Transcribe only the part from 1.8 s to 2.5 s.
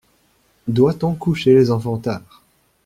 tard?